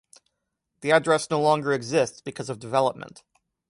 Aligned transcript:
The 0.79 0.89
address 0.89 1.29
no 1.29 1.39
longer 1.39 1.73
exists 1.73 2.21
because 2.21 2.49
of 2.49 2.57
development. 2.57 3.21